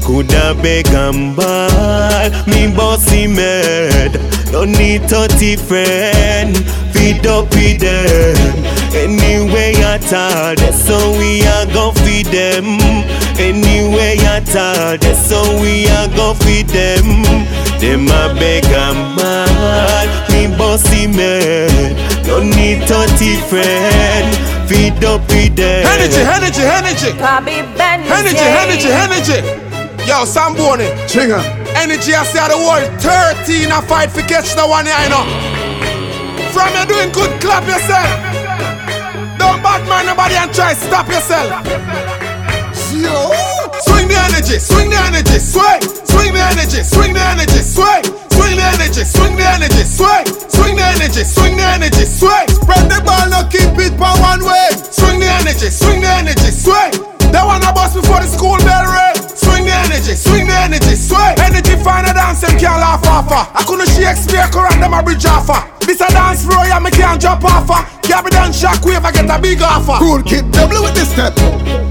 Coulda 0.00 0.54
beg 0.62 0.86
and 0.88 1.34
ball, 1.36 2.30
me 2.46 2.72
bossy 2.74 3.26
mad. 3.26 4.14
No 4.52 4.64
need 4.64 5.10
thirty 5.10 5.56
friend, 5.56 6.56
feed 6.94 7.26
up 7.26 7.50
with 7.50 7.80
them. 7.80 8.64
Anyway 8.94 9.74
at 9.74 10.12
all, 10.12 10.56
so 10.72 11.18
we 11.18 11.42
are 11.42 11.66
go 11.66 11.90
feed 12.04 12.26
them. 12.26 12.78
Anyway 13.38 14.16
at 14.18 14.54
all, 14.54 14.98
so 15.14 15.42
we 15.60 15.88
are 15.88 16.08
go 16.16 16.32
feed 16.34 16.68
them. 16.68 17.22
Them 17.80 18.06
a 18.06 18.34
beg 18.34 18.64
and 18.64 19.16
ball, 19.16 20.27
me 20.38 20.56
bossy 20.56 21.06
man. 21.06 21.98
No 22.26 22.38
need 22.42 22.86
thirty 22.86 23.34
friend, 23.50 24.28
feed 24.68 25.02
up 25.02 25.26
with 25.28 25.56
them. 25.56 25.82
Energy, 25.86 26.22
energy, 26.22 26.62
energy. 26.62 27.10
Fabi 27.18 27.66
Benz. 27.74 28.06
Energy, 28.06 28.46
energy, 28.46 28.90
energy. 28.90 29.38
Yo, 30.06 30.24
Samboni. 30.24 30.86
Chinga. 31.10 31.42
Energy, 31.74 32.14
I 32.14 32.22
see 32.24 32.38
the 32.38 32.56
world 32.56 32.86
13 33.02 33.70
a 33.70 33.82
fight 33.82 34.10
for 34.10 34.22
catch 34.22 34.54
the 34.54 34.66
one 34.66 34.86
here, 34.86 34.94
I 34.96 35.08
know. 35.12 35.24
From 36.54 36.70
you 36.74 36.84
doing 36.86 37.12
good, 37.12 37.40
clap 37.40 37.64
yourself. 37.66 38.08
Don't 39.38 39.62
bad 39.62 39.82
man 39.88 40.06
nobody 40.06 40.34
and 40.36 40.52
try 40.54 40.74
stop 40.74 41.08
yourself. 41.08 41.50
Yo. 42.94 43.30
Swing 43.80 44.08
the 44.08 44.16
energy, 44.16 44.58
swing 44.58 44.90
the 44.90 44.98
energy, 44.98 45.38
swing. 45.38 45.80
Swing 46.06 46.32
the 46.32 46.40
energy, 46.40 46.82
swing 46.82 47.12
the 47.12 47.20
energy, 47.20 47.60
swing. 47.62 48.27
Swing 48.38 48.54
the 48.54 48.62
energy, 48.62 49.02
swing 49.02 49.34
the 49.34 49.42
energy, 49.42 49.82
swing. 49.82 50.26
Swing 50.46 50.76
the 50.78 50.86
energy, 50.94 51.26
swing 51.26 51.58
the 51.58 51.66
energy, 51.74 52.06
swing. 52.06 52.46
Spread 52.46 52.86
the 52.86 53.02
ball, 53.02 53.26
now 53.26 53.42
keep 53.50 53.74
it 53.74 53.98
for 53.98 54.14
one 54.22 54.46
way. 54.46 54.70
Swing 54.94 55.18
the 55.18 55.26
energy, 55.26 55.66
swing 55.74 56.06
the 56.06 56.06
energy, 56.06 56.54
swing. 56.54 56.94
That 57.34 57.42
one 57.42 57.66
a 57.66 57.74
bus 57.74 57.98
before 57.98 58.22
the 58.22 58.30
school 58.30 58.54
bell 58.62 58.86
ring. 58.86 59.18
Swing 59.34 59.66
the 59.66 59.74
energy, 59.74 60.14
swing 60.14 60.46
the 60.46 60.54
energy, 60.54 60.94
swing. 60.94 61.34
Energy 61.42 61.74
find 61.82 62.06
a 62.06 62.14
dance 62.14 62.46
and 62.46 62.54
can't 62.54 62.78
laugh 62.78 63.02
off. 63.10 63.26
I 63.28 63.66
couldn't 63.66 63.90
Shakespeare, 63.90 64.46
Quran, 64.54 64.78
them 64.78 64.94
a 64.94 65.02
bridge 65.02 65.26
off 65.26 65.50
her. 65.50 65.77
The 65.77 65.77
This 65.98 66.10
a 66.10 66.14
dance 66.14 66.46
floor, 66.46 66.62
yeah, 66.62 66.78
me 66.78 66.94
can't 66.94 67.18
jump 67.18 67.42
off. 67.42 67.66
Can't 68.06 68.22
be 68.22 68.30
done 68.30 68.54
shockwave, 68.54 69.02
I 69.02 69.10
get 69.10 69.26
a 69.26 69.34
big 69.42 69.58
offer. 69.58 69.98
Cool 69.98 70.22
kid, 70.22 70.46
double 70.54 70.78
with 70.86 70.94
the 70.94 71.02
step. 71.02 71.34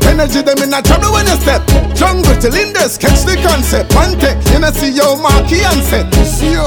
Energy 0.08 0.40
them 0.48 0.64
in 0.64 0.72
a 0.72 0.80
trouble 0.80 1.12
when 1.12 1.28
you 1.28 1.36
step. 1.44 1.60
Jungle 1.92 2.32
till 2.40 2.56
in 2.56 2.72
this, 2.72 2.96
catch 2.96 3.28
the 3.28 3.36
concept. 3.44 3.92
One 3.92 4.16
take, 4.16 4.40
you 4.56 4.64
know 4.64 4.72
see 4.72 4.96
your 4.96 5.20
marquee 5.20 5.60
and 5.60 5.84
set. 5.84 6.08
See 6.24 6.56
you. 6.56 6.64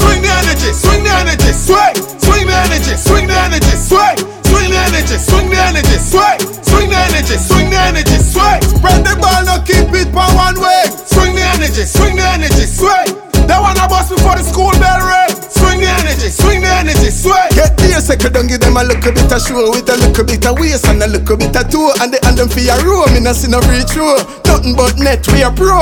Swing 0.00 0.24
the 0.24 0.32
energy, 0.32 0.72
swing 0.72 1.04
the 1.04 1.12
energy, 1.12 1.52
sway. 1.52 1.92
Swing 2.24 2.48
the 2.48 2.56
energy, 2.56 2.96
swing 2.96 3.28
the 3.28 3.36
energy, 3.36 3.76
sway. 3.76 4.16
Swing 4.48 4.72
the 4.72 4.80
energy, 4.80 5.16
swing 5.20 5.52
the 5.52 5.60
energy, 5.60 5.98
sway. 6.00 6.40
Swing 6.64 6.88
the 6.88 6.96
energy, 6.96 7.36
swing 7.36 7.68
the 7.68 7.80
energy, 7.84 8.16
sway. 8.24 8.64
Spread 8.64 9.04
the 9.04 9.12
ball, 9.20 9.44
no 9.44 9.60
keep 9.60 9.92
it 9.92 10.08
for 10.08 10.24
one 10.32 10.56
way. 10.56 10.88
Swing 11.04 11.36
the 11.36 11.44
energy, 11.52 11.84
swing 11.84 12.16
the 12.16 12.24
energy, 12.24 12.64
sway. 12.64 13.12
That 13.44 13.60
one 13.60 13.76
I 13.76 13.84
bust 13.92 14.08
before 14.08 14.40
the 14.40 14.44
school 14.48 14.72
bell 14.80 15.04
ring. 15.04 15.25
The 18.06 18.14
second, 18.14 18.38
don't 18.38 18.46
give 18.46 18.62
them 18.62 18.78
a 18.78 18.86
little 18.86 19.10
bit 19.10 19.26
of 19.34 19.42
show 19.42 19.66
with 19.66 19.90
a 19.90 19.98
little 19.98 20.22
bit 20.22 20.46
of 20.46 20.54
waist 20.62 20.86
and 20.86 21.02
a 21.02 21.10
little 21.10 21.34
bit 21.34 21.50
of 21.58 21.66
toe. 21.66 21.90
And 21.98 22.14
the 22.14 22.22
and 22.22 22.38
them 22.38 22.46
for 22.46 22.62
your 22.62 22.78
room, 22.86 23.10
me 23.10 23.18
not 23.18 23.34
see 23.34 23.50
no 23.50 23.58
reach 23.66 23.90
through. 23.90 24.22
Nothing 24.46 24.78
but 24.78 24.94
net, 24.94 25.26
we 25.34 25.42
are 25.42 25.50
pro. 25.50 25.74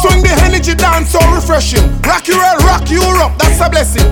Swing 0.00 0.24
the 0.24 0.32
energy 0.40 0.72
down 0.72 1.04
so 1.04 1.20
refreshing. 1.28 1.84
Rock 2.00 2.32
your 2.32 2.40
world, 2.40 2.64
rock 2.64 2.88
Europe, 2.88 3.36
that's 3.36 3.60
a 3.60 3.68
blessing. 3.68 4.08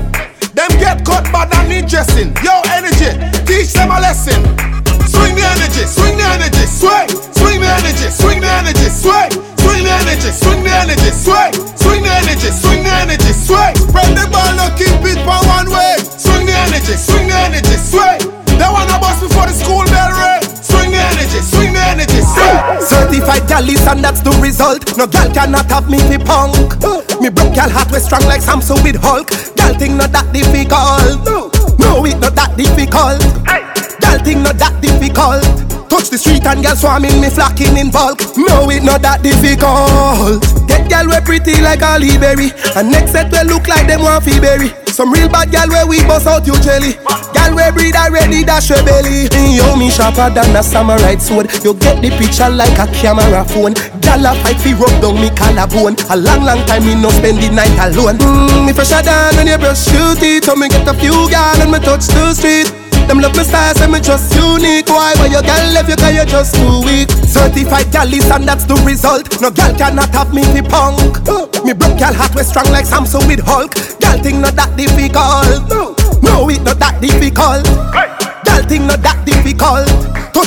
Them 0.53 0.77
get 0.77 1.09
cut 1.09 1.25
but 1.33 1.49
I 1.57 1.65
need 1.65 1.89
dressing. 1.89 2.37
Yo, 2.45 2.53
energy, 2.69 3.17
teach 3.49 3.73
them 3.73 3.89
a 3.89 3.97
lesson. 3.97 4.45
Swing 5.09 5.33
the 5.33 5.49
energy, 5.49 5.89
swing 5.89 6.21
the 6.21 6.27
energy, 6.37 6.69
sway. 6.69 7.09
Swing 7.33 7.65
the 7.65 7.71
energy, 7.81 8.13
swing 8.13 8.45
the 8.45 8.51
energy, 8.61 8.93
sway. 8.93 9.33
Swing 9.65 9.81
the 9.81 9.93
energy, 10.05 10.31
swing 10.31 10.61
the 10.61 10.73
energy, 10.77 11.11
sway. 11.11 11.49
Swing 11.81 12.05
the 12.05 12.13
energy, 12.13 12.53
swing 12.53 12.85
the 12.85 12.93
energy, 13.01 13.33
sway. 13.33 13.73
Spread 13.81 14.13
the 14.13 14.29
ball, 14.29 14.53
no 14.61 14.69
keep 14.77 14.93
it 15.09 15.17
for 15.25 15.41
one 15.49 15.73
way. 15.73 15.97
Swing 16.21 16.45
the 16.45 16.53
energy, 16.69 16.95
swing 17.01 17.33
the 17.33 17.37
energy, 17.49 17.77
sway. 17.81 18.21
That 18.61 18.71
one 18.71 18.87
I 18.87 19.01
bust 19.01 19.25
before 19.25 19.49
the 19.49 19.57
school 19.57 19.83
bell 19.89 20.13
ring. 20.13 20.45
Swing 20.61 20.93
the 20.93 21.01
energy, 21.01 21.41
swing 21.41 21.73
the 21.73 21.81
energy, 21.81 22.21
sway. 22.23 22.55
Certified 22.85 23.49
Gyallis 23.49 23.83
and 23.89 24.05
that's 24.05 24.21
the 24.21 24.31
result. 24.39 24.85
No 24.97 25.09
gal 25.09 25.33
cannot 25.33 25.67
have 25.73 25.89
me 25.91 25.99
fi 25.99 26.19
punk. 26.21 26.77
Me 27.21 27.33
broke 27.33 27.55
gal 27.57 27.71
heart 27.71 27.91
was 27.91 28.05
strong 28.05 28.23
like 28.29 28.43
Samson 28.43 28.77
with 28.85 29.01
Hulk. 29.01 29.33
Gal 29.57 29.73
thing 29.75 29.97
not 29.97 30.13
that 30.13 30.29
difficult. 30.31 31.25
No, 31.25 31.49
no 31.81 32.05
it 32.05 32.21
not 32.21 32.37
that 32.37 32.53
difficult. 32.55 33.19
Gal 34.01 34.19
thing 34.23 34.43
not 34.45 34.61
that 34.61 34.77
difficult. 34.85 35.74
Touch 35.95 36.11
the 36.11 36.19
street 36.19 36.43
and 36.43 36.59
gal 36.59 36.75
swarming 36.75 37.23
me 37.23 37.31
flocking 37.31 37.79
in 37.79 37.87
bulk. 37.87 38.19
No 38.35 38.67
it 38.67 38.83
not 38.83 39.07
that 39.07 39.23
difficult. 39.23 40.43
Get 40.67 40.91
gal 40.91 41.07
we 41.07 41.15
pretty 41.23 41.63
like 41.63 41.87
a 41.87 42.03
berry, 42.19 42.51
and 42.75 42.91
next 42.91 43.15
set 43.15 43.31
we 43.31 43.39
look 43.47 43.71
like 43.71 43.87
them 43.87 44.03
fi 44.03 44.35
berry. 44.43 44.75
Some 44.91 45.15
real 45.15 45.31
bad 45.31 45.55
gal 45.55 45.71
where 45.71 45.87
we 45.87 46.03
bust 46.03 46.27
out 46.27 46.51
your 46.51 46.59
jelly. 46.67 46.99
Gal 47.31 47.55
we 47.55 47.63
breed 47.71 47.95
already 47.95 48.43
dash 48.43 48.75
your 48.75 48.83
belly. 48.83 49.31
Yo 49.55 49.79
me 49.79 49.87
sharper 49.87 50.35
than 50.35 50.51
a 50.59 50.67
samurai 50.67 51.15
sword. 51.23 51.47
You 51.63 51.79
get 51.79 52.03
the 52.03 52.11
picture 52.19 52.51
like 52.51 52.75
a 52.75 52.91
camera 52.91 53.47
phone. 53.47 53.79
Gal 54.03 54.27
a 54.27 54.35
fight 54.43 54.59
fi 54.59 54.75
rub 54.75 54.91
down 54.99 55.15
me 55.23 55.31
collarbone. 55.31 55.95
A 56.11 56.19
long 56.19 56.43
long 56.43 56.59
time 56.67 56.83
me 56.91 56.99
no 56.99 57.15
spend 57.15 57.39
the 57.39 57.55
night 57.55 57.71
alone. 57.79 58.19
Mmm, 58.19 58.67
I 58.67 58.83
shut 58.83 59.07
down 59.07 59.31
when 59.39 59.47
you 59.47 59.63
brush 59.63 59.87
your 59.95 60.19
teeth. 60.19 60.51
So 60.51 60.59
me 60.59 60.67
get 60.67 60.91
a 60.91 60.95
few 60.99 61.31
gal 61.31 61.55
and 61.63 61.71
me 61.71 61.79
touch 61.79 62.11
the 62.11 62.35
street. 62.35 62.84
Them 63.09 63.21
love 63.21 63.37
me 63.37 63.45
style, 63.45 63.75
say 63.75 63.87
me 63.87 64.01
just 64.01 64.35
unique. 64.35 64.89
Why? 64.89 65.13
Why 65.17 65.27
your 65.27 65.43
gal 65.43 65.73
left 65.73 65.89
you 65.89 65.97
cause 65.97 66.15
you 66.15 66.25
just 66.25 66.55
too 66.55 66.81
weak. 66.85 67.11
Certified 67.29 67.87
Gyallis 67.93 68.31
and 68.35 68.49
that's 68.49 68.65
the 68.65 68.75
result. 68.87 69.41
No 69.41 69.51
gal 69.51 69.75
cannot 69.77 70.09
have 70.11 70.33
me 70.33 70.43
fi 70.43 70.63
punk. 70.63 71.21
Me 71.65 71.73
broke 71.73 71.99
gal 71.99 72.15
heart 72.15 72.35
was 72.35 72.49
strong 72.49 72.71
like 72.71 72.87
Samson 72.87 73.27
with 73.29 73.41
Hulk. 73.41 73.75
Gal 74.01 74.19
thing 74.23 74.41
not 74.41 74.57
that 74.57 74.77
difficult. 74.77 75.69
No, 75.69 75.95
no 76.23 76.49
it 76.49 76.63
not 76.63 76.79
that 76.79 77.01
difficult. 77.01 77.65
Gal 78.45 78.63
thing 78.69 78.87
not 78.87 79.03
that 79.03 79.25
difficult. 79.25 79.89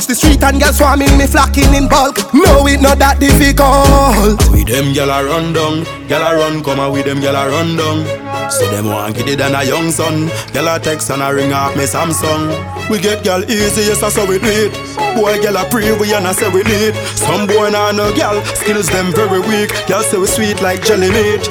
The 0.07 0.15
street 0.15 0.41
and 0.41 0.57
gal 0.57 0.71
swarming 0.71 1.17
me 1.17 1.27
flocking 1.27 1.73
in 1.75 1.89
bulk. 1.89 2.15
No 2.33 2.65
it 2.65 2.79
not 2.79 2.97
that 2.99 3.19
difficult. 3.19 4.39
We 4.55 4.63
them 4.63 4.95
gal 4.95 5.11
a 5.11 5.19
run 5.19 5.51
down, 5.51 5.83
gal 6.07 6.23
a 6.23 6.31
run 6.31 6.63
come 6.63 6.79
and 6.79 6.93
we 6.93 7.03
them 7.03 7.19
gal 7.19 7.35
a 7.35 7.43
run 7.51 7.75
down. 7.75 8.07
So 8.49 8.63
them 8.71 8.87
want 8.87 9.17
get 9.17 9.27
it 9.27 9.39
than 9.39 9.53
a 9.53 9.67
young 9.67 9.91
son. 9.91 10.31
Gal 10.55 10.71
a 10.71 10.79
text 10.79 11.11
and 11.11 11.21
a 11.21 11.27
ring 11.33 11.51
off 11.51 11.75
me 11.75 11.83
Samsung. 11.83 12.55
We 12.89 12.99
get 13.03 13.25
gal 13.25 13.43
easy, 13.51 13.91
yes 13.91 13.99
that's 13.99 14.15
how 14.15 14.23
we 14.25 14.39
do 14.39 14.47
it. 14.47 14.71
Boy 15.19 15.43
gal 15.43 15.59
a 15.59 15.67
pray 15.67 15.91
we 15.91 16.15
and 16.15 16.23
I 16.25 16.31
say 16.31 16.47
we 16.55 16.63
need. 16.63 16.95
Some 17.19 17.43
boy 17.45 17.67
nah 17.69 17.91
no 17.91 18.15
gal, 18.15 18.39
skills 18.55 18.87
them 18.87 19.11
very 19.11 19.43
weak. 19.43 19.75
Gal 19.87 20.03
say 20.03 20.17
we 20.17 20.27
sweet 20.27 20.61
like 20.61 20.87
jelly 20.87 21.11
meat. 21.11 21.43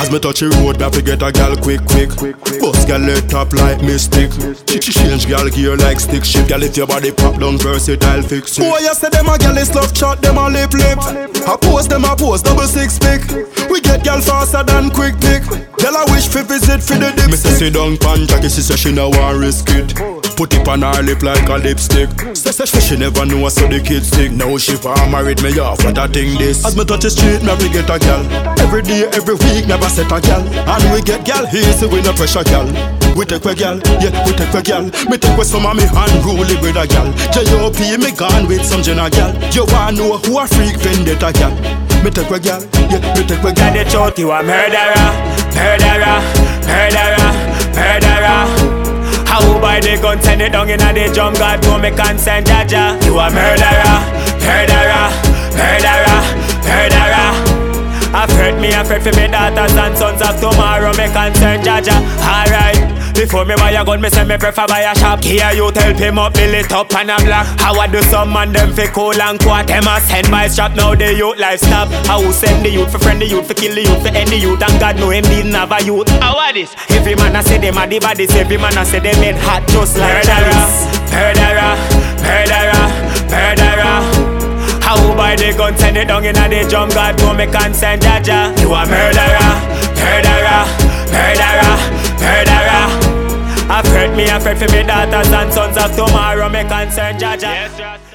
As 0.00 0.10
me 0.10 0.18
touch 0.18 0.40
the 0.40 0.48
road, 0.64 0.80
me 0.80 0.84
have 0.88 0.96
to 0.96 1.02
get 1.02 1.20
a 1.20 1.30
gal 1.30 1.52
quick, 1.60 1.84
quick. 1.84 2.08
Bust 2.56 2.88
gal 2.88 3.04
let 3.04 3.28
top 3.28 3.52
like 3.52 3.84
mystic. 3.84 4.32
She 4.64 4.96
change 4.96 5.28
gal 5.28 5.44
gear 5.52 5.76
like 5.76 6.00
stick 6.00 6.24
shift. 6.24 6.48
Gal 6.48 6.62
if 6.62 6.74
your 6.74 6.86
body 6.86 7.12
pop 7.12 7.36
down 7.36 7.58
versatile 7.60 8.22
fix 8.24 8.56
it. 8.56 8.64
Boy, 8.64 8.80
you 8.80 8.94
say 8.96 9.12
them 9.12 9.28
a 9.28 9.36
gal 9.36 9.58
is 9.60 9.68
love 9.76 9.92
shot, 9.92 10.24
them 10.24 10.40
a 10.40 10.48
lip 10.48 10.72
lip. 10.72 10.96
I 11.44 11.52
post 11.60 11.90
them 11.92 12.08
a 12.08 12.16
post 12.16 12.48
double 12.48 12.64
six 12.64 12.96
pick. 12.98 13.28
We 13.68 13.84
get 13.84 14.00
gal 14.00 14.24
faster 14.24 14.64
than 14.64 14.88
quick 14.88 15.20
pick. 15.20 15.44
Gal 15.76 15.92
I 15.92 16.08
wish 16.08 16.32
fi 16.32 16.48
visit 16.48 16.80
fi 16.80 16.96
the 16.96 17.12
dip. 17.12 17.28
Me 17.28 17.36
say 17.36 17.52
sit 17.52 17.76
down 17.76 18.00
pan 18.00 18.24
Jackie, 18.24 18.48
she 18.48 18.64
say 18.64 18.80
she 18.80 18.92
no 18.96 19.12
want 19.12 19.36
risk 19.36 19.68
it. 19.68 19.92
Put 20.40 20.56
it 20.56 20.64
on 20.64 20.80
her 20.80 21.04
lip 21.04 21.20
like 21.20 21.44
a 21.52 21.60
lipstick. 21.60 22.08
Say 22.32 22.56
say 22.56 22.80
she 22.80 22.96
never 22.96 23.28
know 23.28 23.44
so 23.52 23.68
the 23.68 23.84
kids 23.84 24.08
stick. 24.08 24.32
Now 24.32 24.56
she 24.56 24.80
for 24.80 24.96
married 25.12 25.44
me 25.44 25.60
off 25.60 25.84
what 25.84 26.00
a 26.00 26.08
thing 26.08 26.40
this. 26.40 26.64
As 26.64 26.72
me 26.72 26.88
touch 26.88 27.04
the 27.04 27.12
street, 27.12 27.44
me 27.44 27.52
have 27.52 27.60
to 27.60 27.68
get 27.68 27.92
a 27.92 28.00
gal. 28.00 28.24
Every 28.64 28.80
day, 28.80 29.04
every 29.12 29.34
week, 29.34 29.66
never 29.66 29.89
set 29.90 30.12
a 30.12 30.20
gal. 30.22 30.40
And 30.46 30.84
we 30.94 31.02
get 31.02 31.26
gal 31.26 31.44
easy 31.50 31.86
with 31.86 32.06
no 32.06 32.12
pressure 32.14 32.44
gal. 32.44 32.66
We 33.18 33.26
take 33.26 33.44
we 33.44 33.54
gal, 33.54 33.82
yeah, 33.98 34.14
we 34.24 34.32
take 34.32 34.54
we 34.54 34.62
gal. 34.62 34.84
Me 35.10 35.18
take 35.18 35.36
with 35.36 35.50
some 35.50 35.66
of 35.66 35.74
me 35.76 35.84
unruly 35.90 36.54
with 36.62 36.78
a 36.78 36.86
gal. 36.86 37.10
J.O.P. 37.34 37.98
me 37.98 38.14
gone 38.14 38.46
with 38.46 38.64
some 38.64 38.82
Jenna 38.82 39.10
gal. 39.10 39.34
You 39.50 39.66
wanna 39.66 39.98
know 39.98 40.18
who 40.18 40.38
a 40.38 40.46
freak 40.46 40.78
vendetta 40.78 41.34
gal? 41.34 41.52
Me 42.06 42.10
take 42.10 42.30
we 42.30 42.38
gal, 42.38 42.62
yeah, 42.88 43.02
me 43.18 43.26
take 43.26 43.42
we 43.42 43.52
gal. 43.52 43.74
The 43.74 43.82
truth, 43.90 44.18
you 44.18 44.30
a 44.30 44.38
murderer, 44.42 45.10
murderer, 45.58 46.18
murderer, 46.70 47.30
murderer. 47.74 48.40
How 49.26 49.42
buy 49.60 49.80
the 49.80 49.98
gun, 50.00 50.22
send 50.22 50.42
it 50.42 50.52
down 50.52 50.70
inna 50.70 50.92
the 50.94 51.12
drum 51.12 51.34
God 51.34 51.62
know 51.62 51.78
me 51.78 51.90
consent, 51.90 52.46
Jaja 52.46 52.98
You 53.04 53.18
a 53.18 53.30
murderer, 53.30 53.98
murderer, 54.42 55.10
murderer 55.54 56.19
I've 58.20 58.60
me, 58.60 58.68
I've 58.68 58.86
for 58.86 59.16
me 59.16 59.28
daughters 59.28 59.76
and 59.76 59.96
sons 59.96 60.20
of 60.20 60.36
tomorrow 60.40 60.92
Me 60.92 61.08
concern, 61.08 61.64
Jaja, 61.64 61.96
alright 62.20 63.00
before 63.14 63.44
me 63.44 63.54
buy 63.56 63.72
a 63.72 63.84
gun, 63.84 64.00
me 64.00 64.08
say 64.08 64.24
me 64.24 64.38
prefer 64.38 64.66
buy 64.66 64.80
a 64.80 64.94
shop. 64.96 65.22
Here 65.22 65.52
you 65.52 65.70
help 65.74 65.98
him 65.98 66.18
up, 66.18 66.32
build 66.32 66.54
it 66.54 66.72
up 66.72 66.94
and 66.94 67.10
a 67.10 67.18
block. 67.18 67.44
How 67.60 67.74
I 67.78 67.86
do 67.86 68.00
some 68.04 68.32
man, 68.32 68.50
them 68.52 68.72
fi 68.72 68.86
cool 68.86 69.12
and 69.12 69.38
quat 69.38 69.66
Them 69.66 69.86
a 69.86 70.00
send 70.00 70.30
by 70.30 70.48
strap, 70.48 70.74
now 70.74 70.94
the 70.94 71.12
youth 71.12 71.38
life 71.38 71.60
stop. 71.60 71.88
How 72.06 72.22
who 72.22 72.32
send 72.32 72.64
the 72.64 72.70
youth 72.70 72.90
for 72.90 72.98
friend 72.98 73.20
the 73.20 73.26
youth, 73.26 73.46
for 73.46 73.52
kill 73.52 73.74
the 73.74 73.82
youth, 73.82 74.02
for 74.02 74.10
the 74.10 74.36
youth. 74.36 74.62
And 74.62 74.80
God 74.80 74.96
know 74.96 75.10
him 75.10 75.24
didn't 75.24 75.52
have 75.52 75.70
a 75.70 75.84
youth. 75.84 76.08
How 76.22 76.38
are 76.38 76.52
this? 76.54 76.74
Every 76.88 77.14
man 77.14 77.36
a 77.36 77.42
say 77.42 77.58
them 77.58 77.76
a 77.76 77.86
the 77.86 77.98
bodies 77.98 78.34
Every 78.34 78.56
man 78.56 78.78
a 78.78 78.86
say 78.86 79.00
them 79.00 79.16
head 79.16 79.36
hot 79.36 79.68
just 79.68 79.98
like 79.98 80.24
Murderer, 80.24 80.56
murderer, 81.12 81.76
murderer, 82.24 82.86
murderer 83.28 84.29
How 84.90 85.14
buy 85.14 85.36
the 85.36 85.54
gun, 85.56 85.78
send 85.78 85.96
it 85.96 86.08
down 86.08 86.24
inna 86.24 86.48
the 86.48 86.68
drum 86.68 86.88
God 86.88 87.16
know 87.20 87.32
me 87.32 87.46
consent, 87.46 88.02
Jaja 88.02 88.50
You 88.58 88.74
a 88.74 88.82
murderer, 88.90 89.50
murderer, 89.94 90.66
murderer, 91.14 91.76
murderer 92.18 92.86
I've 93.70 93.86
hurt 93.86 94.16
me, 94.16 94.24
I've 94.28 94.42
hurt 94.42 94.58
for 94.58 94.66
me 94.74 94.82
daughters 94.82 95.32
and 95.32 95.52
sons 95.52 95.76
of 95.76 95.94
tomorrow, 95.94 96.48
me 96.48 96.62
concern, 96.62 97.14
Jaja. 97.20 97.40
Yes, 97.40 97.78
yes. 97.78 98.09